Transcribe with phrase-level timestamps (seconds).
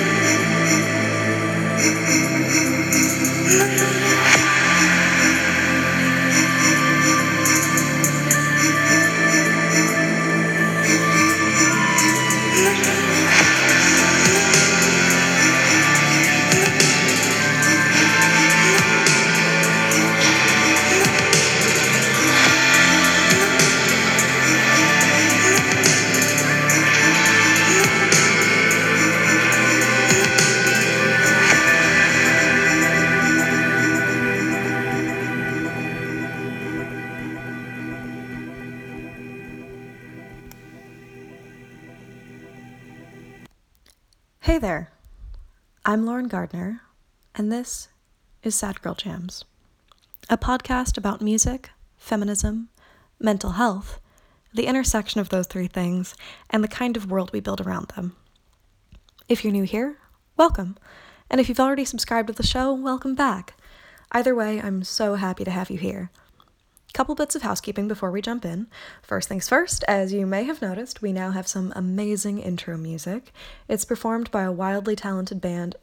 [45.90, 46.84] I'm Lauren Gardner,
[47.34, 47.88] and this
[48.44, 49.44] is Sad Girl Jams,
[50.30, 52.70] a podcast about music, feminism,
[53.20, 54.00] mental health,
[54.54, 56.14] the intersection of those three things,
[56.52, 58.16] and the kind of world we build around them.
[59.28, 59.98] If you're new here,
[60.38, 60.78] welcome,
[61.28, 63.56] and if you've already subscribed to the show, welcome back.
[64.12, 66.12] Either way, I'm so happy to have you here.
[66.94, 68.68] Couple bits of housekeeping before we jump in.
[69.04, 73.32] First things first, as you may have noticed, we now have some amazing intro music.
[73.68, 75.76] It's performed by a wildly talented band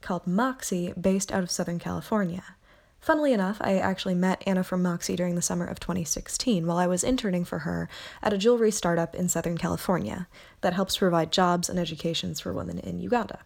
[0.00, 2.42] called Moxi, based out of Southern California.
[2.98, 6.86] Funnily enough, I actually met Anna from Moxi during the summer of 2016 while I
[6.86, 7.86] was interning for her
[8.22, 10.26] at a jewelry startup in Southern California
[10.62, 13.40] that helps provide jobs and educations for women in Uganda.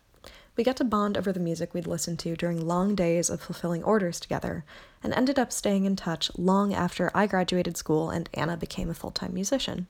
[0.59, 3.85] We got to bond over the music we'd listened to during long days of fulfilling
[3.85, 4.65] orders together,
[5.05, 8.95] and ended up staying in touch long after I graduated school and Anna became a
[8.95, 9.87] full time musician.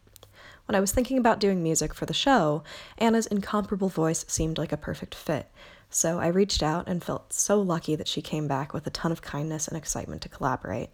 [0.66, 2.64] When I was thinking about doing music for the show,
[2.98, 5.50] Anna's incomparable voice seemed like a perfect fit,
[5.88, 9.10] so I reached out and felt so lucky that she came back with a ton
[9.10, 10.90] of kindness and excitement to collaborate.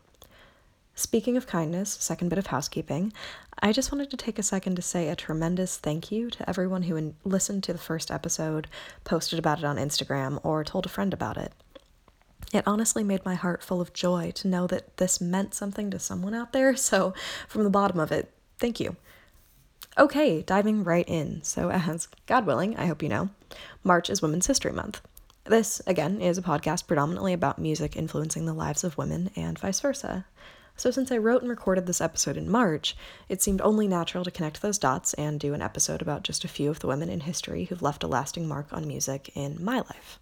[0.96, 3.12] Speaking of kindness, second bit of housekeeping,
[3.60, 6.82] I just wanted to take a second to say a tremendous thank you to everyone
[6.82, 8.68] who in- listened to the first episode,
[9.02, 11.52] posted about it on Instagram, or told a friend about it.
[12.52, 15.98] It honestly made my heart full of joy to know that this meant something to
[15.98, 17.12] someone out there, so
[17.48, 18.96] from the bottom of it, thank you.
[19.98, 21.42] Okay, diving right in.
[21.42, 23.30] So, as God willing, I hope you know,
[23.82, 25.00] March is Women's History Month.
[25.44, 29.80] This, again, is a podcast predominantly about music influencing the lives of women and vice
[29.80, 30.24] versa.
[30.76, 32.96] So, since I wrote and recorded this episode in March,
[33.28, 36.48] it seemed only natural to connect those dots and do an episode about just a
[36.48, 39.76] few of the women in history who've left a lasting mark on music in my
[39.76, 40.18] life.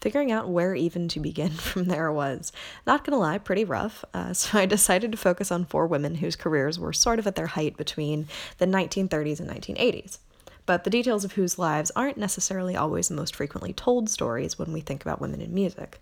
[0.00, 2.52] Figuring out where even to begin from there was,
[2.86, 6.36] not gonna lie, pretty rough, uh, so I decided to focus on four women whose
[6.36, 8.28] careers were sort of at their height between
[8.58, 10.18] the 1930s and 1980s.
[10.64, 14.72] But the details of whose lives aren't necessarily always the most frequently told stories when
[14.72, 16.00] we think about women in music.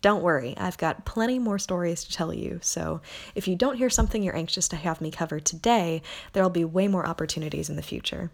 [0.00, 3.00] Don't worry, I've got plenty more stories to tell you, so
[3.34, 6.86] if you don't hear something you're anxious to have me cover today, there'll be way
[6.86, 8.30] more opportunities in the future.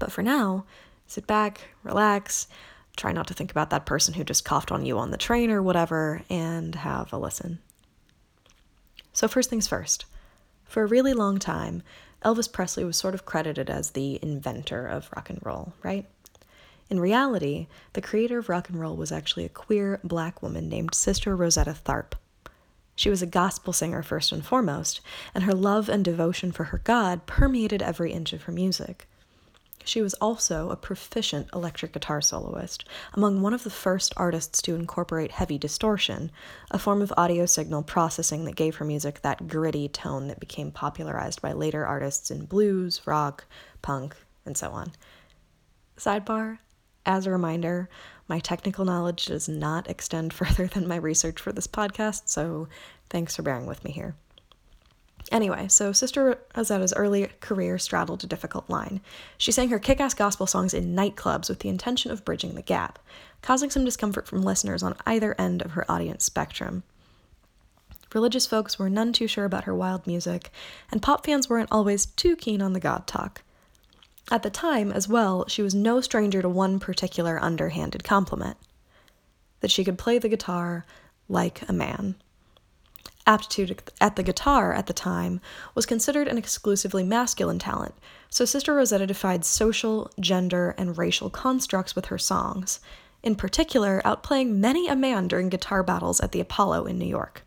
[0.00, 0.64] But for now,
[1.06, 2.48] sit back, relax,
[2.96, 5.50] try not to think about that person who just coughed on you on the train
[5.50, 7.60] or whatever, and have a listen.
[9.12, 10.06] So, first things first.
[10.64, 11.82] For a really long time,
[12.24, 16.06] Elvis Presley was sort of credited as the inventor of rock and roll, right?
[16.90, 20.94] In reality, the creator of rock and roll was actually a queer black woman named
[20.94, 22.14] Sister Rosetta Tharpe.
[22.96, 25.00] She was a gospel singer first and foremost,
[25.34, 29.06] and her love and devotion for her God permeated every inch of her music.
[29.84, 32.84] She was also a proficient electric guitar soloist,
[33.14, 36.30] among one of the first artists to incorporate heavy distortion,
[36.70, 40.72] a form of audio signal processing that gave her music that gritty tone that became
[40.72, 43.44] popularized by later artists in blues, rock,
[43.80, 44.92] punk, and so on.
[45.96, 46.58] Sidebar
[47.08, 47.88] as a reminder,
[48.28, 52.68] my technical knowledge does not extend further than my research for this podcast, so
[53.10, 54.14] thanks for bearing with me here.
[55.32, 59.00] Anyway, so Sister Rosetta's early career straddled a difficult line.
[59.36, 62.62] She sang her kick ass gospel songs in nightclubs with the intention of bridging the
[62.62, 62.98] gap,
[63.42, 66.82] causing some discomfort from listeners on either end of her audience spectrum.
[68.14, 70.50] Religious folks were none too sure about her wild music,
[70.90, 73.42] and pop fans weren't always too keen on the God talk.
[74.30, 78.58] At the time, as well, she was no stranger to one particular underhanded compliment
[79.60, 80.84] that she could play the guitar
[81.28, 82.14] like a man.
[83.26, 85.40] Aptitude at the guitar at the time
[85.74, 87.94] was considered an exclusively masculine talent,
[88.30, 92.80] so Sister Rosetta defied social, gender, and racial constructs with her songs,
[93.22, 97.44] in particular, outplaying many a man during guitar battles at the Apollo in New York.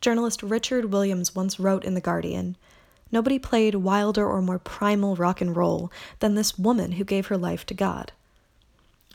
[0.00, 2.56] Journalist Richard Williams once wrote in The Guardian
[3.12, 7.36] Nobody played wilder or more primal rock and roll than this woman who gave her
[7.36, 8.10] life to God.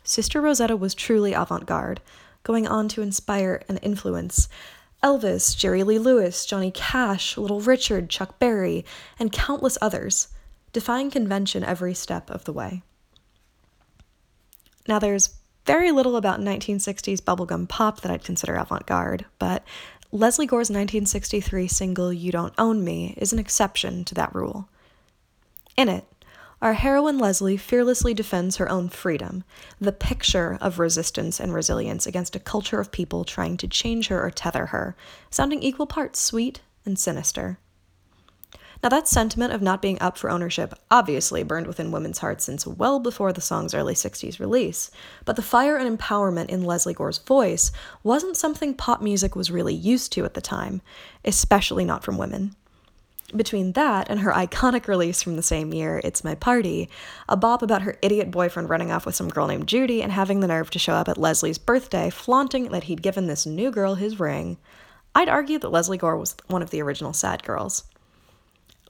[0.03, 1.99] Sister Rosetta was truly avant garde,
[2.43, 4.47] going on to inspire and influence
[5.03, 8.85] Elvis, Jerry Lee Lewis, Johnny Cash, Little Richard, Chuck Berry,
[9.19, 10.29] and countless others,
[10.73, 12.81] defying convention every step of the way.
[14.87, 19.63] Now, there's very little about 1960s bubblegum pop that I'd consider avant garde, but
[20.13, 24.69] Lesley Gore's 1963 single You Don't Own Me is an exception to that rule.
[25.75, 26.05] In it,
[26.61, 29.43] our heroine Lesley fearlessly defends her own freedom,
[29.81, 34.25] the picture of resistance and resilience against a culture of people trying to change her
[34.25, 34.95] or tether her,
[35.29, 37.59] sounding equal parts sweet and sinister.
[38.83, 42.67] Now, that sentiment of not being up for ownership obviously burned within women's hearts since
[42.67, 44.91] well before the song's early 60s release,
[45.25, 47.71] but the fire and empowerment in Lesley Gore's voice
[48.03, 50.81] wasn't something pop music was really used to at the time,
[51.25, 52.55] especially not from women.
[53.35, 56.89] Between that and her iconic release from the same year, It's My Party,
[57.27, 60.39] a bop about her idiot boyfriend running off with some girl named Judy and having
[60.39, 63.95] the nerve to show up at Lesley's birthday flaunting that he'd given this new girl
[63.95, 64.57] his ring,
[65.13, 67.83] I'd argue that Lesley Gore was one of the original sad girls.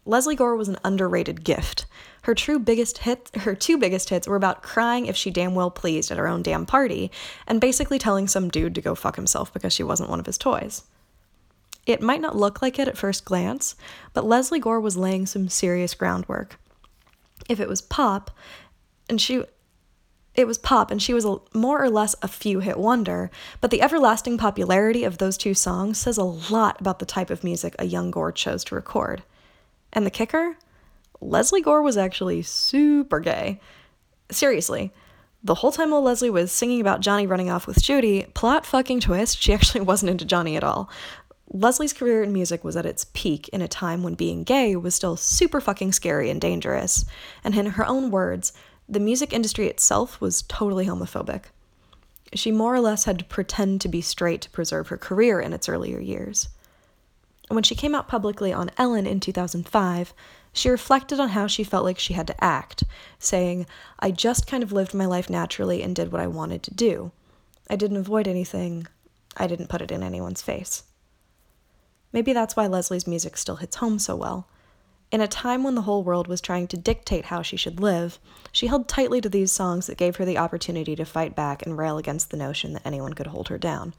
[0.08, 1.86] Lesley Gore was an underrated gift.
[2.24, 5.70] Her true biggest hit, her two biggest hits were about crying if she damn well
[5.70, 7.12] pleased at her own damn party,
[7.46, 10.38] and basically telling some dude to go fuck himself because she wasn't one of his
[10.38, 10.84] toys.
[11.86, 13.76] It might not look like it at first glance,
[14.14, 16.60] but Lesley Gore was laying some serious groundwork.
[17.50, 18.32] If it was pop,
[19.10, 19.44] and she
[20.36, 23.72] it was pop and she was a, more or less a few hit wonder, but
[23.72, 27.76] the everlasting popularity of those two songs says a lot about the type of music
[27.80, 29.24] a young Gore chose to record.
[29.98, 30.56] And the kicker?
[31.22, 33.60] Lesley Gore was actually super gay.
[34.30, 34.94] Seriously.
[35.44, 39.00] The whole time while Lesley was singing about Johnny running off with Judy, plot fucking
[39.00, 40.88] twist, she actually wasn't into Johnny at all.
[41.50, 44.94] Lesley's career in music was at its peak in a time when being gay was
[44.94, 47.04] still super fucking scary and dangerous.
[47.44, 48.54] And in her own words,
[48.88, 51.46] the music industry itself was totally homophobic.
[52.36, 55.54] She more or less had to pretend to be straight to preserve her career in
[55.54, 56.50] its earlier years.
[57.50, 60.14] When she came out publicly on Ellen in 2005,
[60.52, 62.84] she reflected on how she felt like she had to act,
[63.20, 63.68] saying,
[64.00, 67.12] I just kind of lived my life naturally and did what I wanted to do.
[67.70, 68.88] I didn't avoid anything,
[69.38, 70.84] I didn't put it in anyone's face.
[72.12, 74.48] Maybe that's why Lesley's music still hits home so well.
[75.10, 78.20] In a time when the whole world was trying to dictate how she should live,
[78.52, 81.78] she held tightly to these songs that gave her the opportunity to fight back and
[81.78, 83.94] rail against the notion that anyone could hold her down.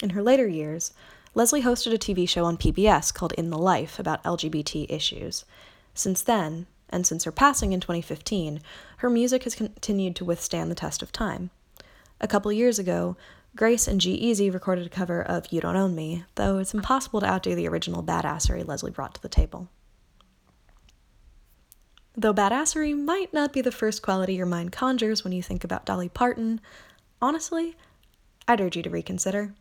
[0.00, 0.92] In her later years,
[1.38, 5.44] Lesley hosted a TV show on PBS called In the Life about LGBT issues.
[5.94, 8.60] Since then, and since her passing in 2015,
[8.96, 11.50] her music has continued to withstand the test of time.
[12.20, 13.16] A couple years ago,
[13.54, 17.28] Grace and G-Eazy recorded a cover of You Don't Own Me, though it's impossible to
[17.28, 19.68] outdo the original badassery Lesley brought to the table.
[22.16, 25.86] Though badassery might not be the first quality your mind conjures when you think about
[25.86, 26.60] Dolly Parton,
[27.22, 27.76] honestly,
[28.48, 29.54] I'd urge you to reconsider.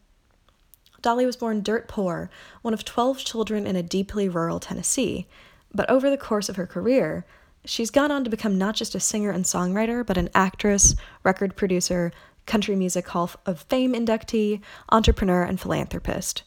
[1.01, 2.29] Dolly was born dirt poor,
[2.61, 5.27] one of 12 children in a deeply rural Tennessee,
[5.73, 7.25] but over the course of her career,
[7.65, 11.55] she's gone on to become not just a singer and songwriter, but an actress, record
[11.55, 12.12] producer,
[12.45, 16.43] Country Music Hall of Fame inductee, entrepreneur, and philanthropist.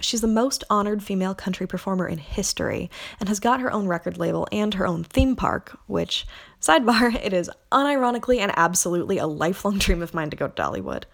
[0.00, 4.18] She's the most honored female country performer in history and has got her own record
[4.18, 6.26] label and her own theme park, which,
[6.60, 11.04] sidebar, it is unironically and absolutely a lifelong dream of mine to go to Dollywood.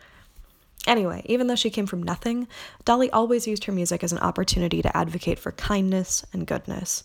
[0.87, 2.47] Anyway, even though she came from nothing,
[2.85, 7.05] Dolly always used her music as an opportunity to advocate for kindness and goodness.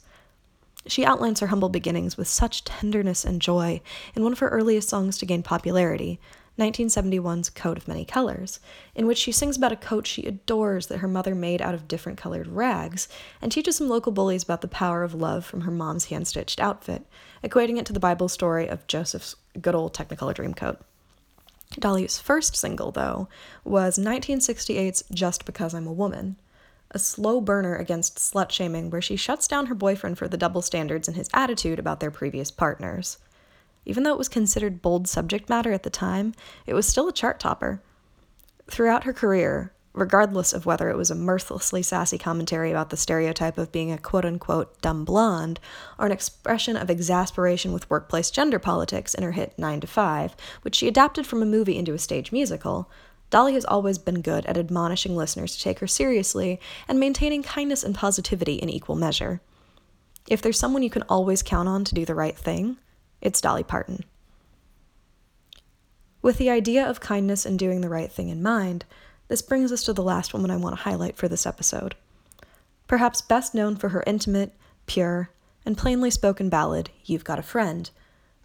[0.88, 3.82] She outlines her humble beginnings with such tenderness and joy
[4.16, 6.20] in one of her earliest songs to gain popularity,
[6.60, 8.60] 1971's Coat of Many Colors,
[8.94, 11.88] in which she sings about a coat she adores that her mother made out of
[11.88, 13.08] different colored rags,
[13.42, 16.60] and teaches some local bullies about the power of love from her mom's hand stitched
[16.60, 17.06] outfit,
[17.44, 20.78] equating it to the Bible story of Joseph's good old Technicolor Dreamcoat.
[21.80, 23.30] Dolly's first single, though,
[23.64, 26.36] was 1968's Just Because I'm a Woman,
[26.92, 30.62] a slow burner against slut shaming where she shuts down her boyfriend for the double
[30.62, 33.18] standards in his attitude about their previous partners.
[33.86, 36.34] Even though it was considered bold subject matter at the time,
[36.66, 37.82] it was still a chart topper.
[38.70, 43.58] Throughout her career, regardless of whether it was a mirthlessly sassy commentary about the stereotype
[43.58, 45.60] of being a quote unquote dumb blonde,
[46.00, 50.36] or an expression of exasperation with workplace gender politics in her hit 9 to 5,
[50.62, 52.90] which she adapted from a movie into a stage musical,
[53.30, 57.84] Dolly has always been good at admonishing listeners to take her seriously and maintaining kindness
[57.84, 59.42] and positivity in equal measure.
[60.28, 62.78] If there's someone you can always count on to do the right thing,
[63.22, 64.04] it's Dolly Parton.
[66.22, 68.86] With the idea of kindness and doing the right thing in mind,
[69.32, 71.96] this brings us to the last woman I want to highlight for this episode.
[72.86, 74.54] Perhaps best known for her intimate,
[74.88, 75.30] pure,
[75.66, 77.90] and plainly spoken ballad, You've Got a Friend,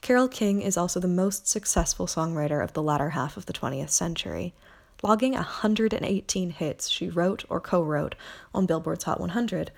[0.01, 3.91] Carole King is also the most successful songwriter of the latter half of the 20th
[3.91, 4.55] century,
[5.03, 8.15] logging 118 hits she wrote or co wrote
[8.55, 9.73] on Billboard's Hot 100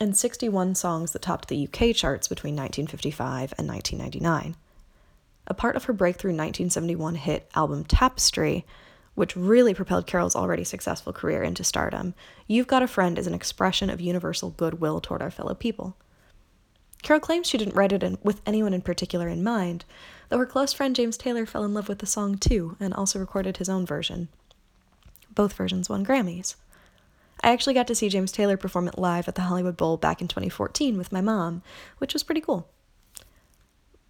[0.00, 4.56] and 61 songs that topped the UK charts between 1955 and 1999.
[5.46, 8.66] A part of her breakthrough 1971 hit album Tapestry,
[9.18, 12.14] which really propelled Carole's already successful career into stardom,
[12.46, 15.96] You've Got a Friend is an expression of universal goodwill toward our fellow people.
[17.02, 19.84] Carole claims she didn't write it in, with anyone in particular in mind,
[20.28, 23.18] though her close friend James Taylor fell in love with the song too and also
[23.18, 24.28] recorded his own version.
[25.34, 26.54] Both versions won Grammys.
[27.42, 30.20] I actually got to see James Taylor perform it live at the Hollywood Bowl back
[30.20, 31.62] in 2014 with my mom,
[31.98, 32.68] which was pretty cool.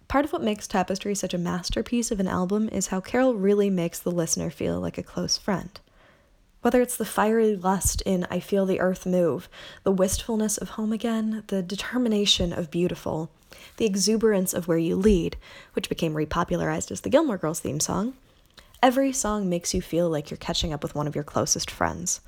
[0.09, 3.69] Part of what makes Tapestry such a masterpiece of an album is how Carole really
[3.69, 5.79] makes the listener feel like a close friend.
[6.63, 9.47] Whether it's the fiery lust in I Feel the Earth Move,
[9.83, 13.29] the wistfulness of Home Again, the determination of Beautiful,
[13.77, 15.37] the exuberance of Where You Lead,
[15.73, 18.15] which became repopularized as the Gilmore Girls theme song,
[18.81, 22.19] every song makes you feel like you're catching up with one of your closest friends.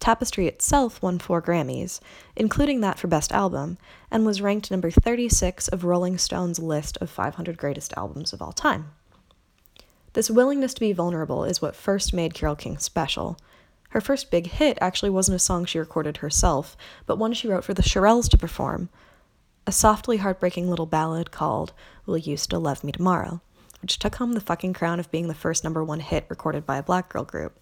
[0.00, 2.00] Tapestry itself won four Grammys,
[2.36, 3.78] including that for Best Album,
[4.10, 8.52] and was ranked number 36 of Rolling Stone's list of 500 greatest albums of all
[8.52, 8.92] time.
[10.12, 13.36] This willingness to be vulnerable is what first made Carole King special.
[13.90, 16.76] Her first big hit actually wasn't a song she recorded herself,
[17.06, 18.88] but one she wrote for the Shirelles to perform
[19.66, 21.72] a softly heartbreaking little ballad called
[22.06, 23.40] Will You Still Love Me Tomorrow,
[23.82, 26.76] which took home the fucking crown of being the first number one hit recorded by
[26.78, 27.58] a black girl group.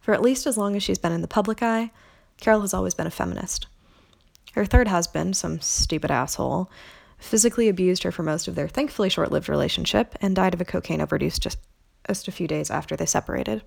[0.00, 1.90] For at least as long as she's been in the public eye,
[2.38, 3.66] Carole has always been a feminist.
[4.54, 6.70] Her third husband, some stupid asshole,
[7.18, 10.64] physically abused her for most of their thankfully short lived relationship, and died of a
[10.64, 11.58] cocaine overdose just,
[12.06, 13.62] just a few days after they separated.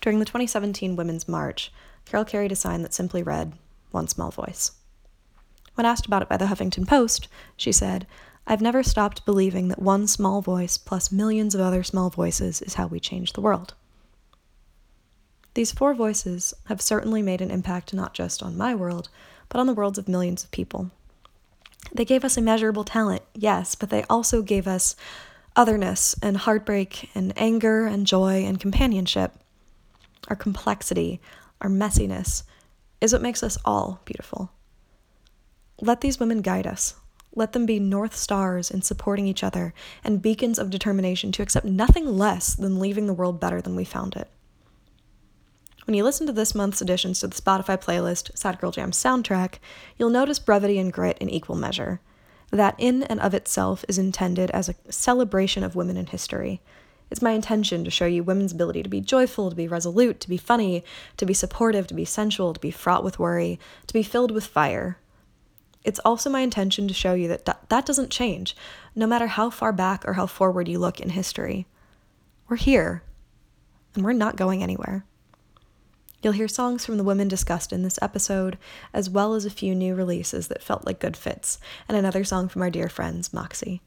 [0.00, 1.72] During the 2017 Women's March,
[2.04, 3.52] Carole carried a sign that simply read,
[3.90, 4.72] One Small Voice.
[5.74, 8.06] When asked about it by the Huffington Post, she said,
[8.46, 12.74] I've never stopped believing that one small voice plus millions of other small voices is
[12.74, 13.74] how we change the world.
[15.54, 19.08] These four voices have certainly made an impact not just on my world,
[19.48, 20.90] but on the worlds of millions of people.
[21.92, 24.96] They gave us immeasurable talent, yes, but they also gave us
[25.54, 29.32] otherness and heartbreak and anger and joy and companionship.
[30.28, 31.20] Our complexity,
[31.60, 32.42] our messiness,
[33.00, 34.50] is what makes us all beautiful.
[35.80, 36.94] Let these women guide us.
[37.36, 41.66] Let them be North Stars in supporting each other and beacons of determination to accept
[41.66, 44.28] nothing less than leaving the world better than we found it.
[45.86, 49.56] When you listen to this month's additions to the Spotify playlist Sad Girl Jam soundtrack,
[49.98, 52.00] you'll notice brevity and grit in equal measure.
[52.50, 56.62] That, in and of itself, is intended as a celebration of women in history.
[57.10, 60.28] It's my intention to show you women's ability to be joyful, to be resolute, to
[60.28, 60.82] be funny,
[61.18, 64.46] to be supportive, to be sensual, to be fraught with worry, to be filled with
[64.46, 64.96] fire.
[65.84, 68.56] It's also my intention to show you that th- that doesn't change,
[68.96, 71.66] no matter how far back or how forward you look in history.
[72.48, 73.02] We're here,
[73.94, 75.04] and we're not going anywhere.
[76.24, 78.56] You'll hear songs from the women discussed in this episode,
[78.94, 82.48] as well as a few new releases that felt like good fits, and another song
[82.48, 83.82] from our dear friends, Moxi.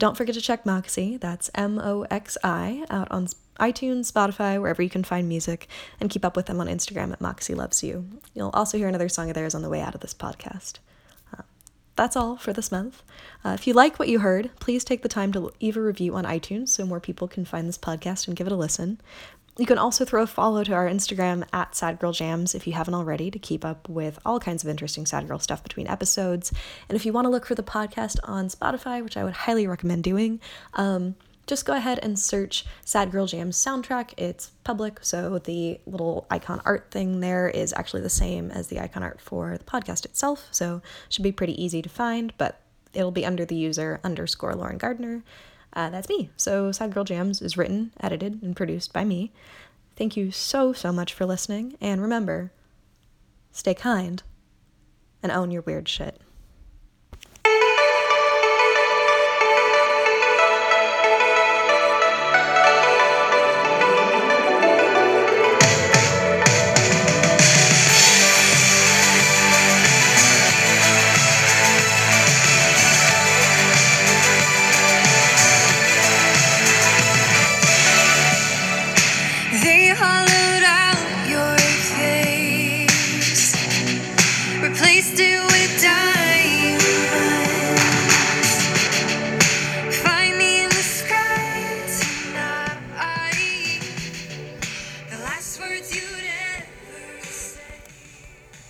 [0.00, 3.28] Don't forget to check Moxi, that's M O X I, out on
[3.60, 5.68] iTunes, Spotify, wherever you can find music,
[6.00, 8.04] and keep up with them on Instagram at Moxi Loves You.
[8.34, 10.80] You'll also hear another song of theirs on the way out of this podcast.
[11.38, 11.42] Uh,
[11.94, 13.04] that's all for this month.
[13.44, 16.16] Uh, if you like what you heard, please take the time to leave a review
[16.16, 19.00] on iTunes so more people can find this podcast and give it a listen.
[19.58, 22.74] You can also throw a follow to our Instagram at Sad Girl Jams if you
[22.74, 26.52] haven't already to keep up with all kinds of interesting Sad Girl stuff between episodes.
[26.90, 29.66] And if you want to look for the podcast on Spotify, which I would highly
[29.66, 30.40] recommend doing,
[30.74, 31.14] um,
[31.46, 34.12] just go ahead and search Sad Girl Jams soundtrack.
[34.18, 38.78] It's public, so the little icon art thing there is actually the same as the
[38.78, 42.60] icon art for the podcast itself, so should be pretty easy to find, but
[42.92, 45.22] it'll be under the user underscore Lauren Gardner
[45.76, 46.30] uh, that's me.
[46.36, 49.30] So Sad Girl Jams is written, edited, and produced by me.
[49.94, 51.76] Thank you so, so much for listening.
[51.80, 52.50] And remember,
[53.52, 54.22] stay kind
[55.22, 56.20] and own your weird shit.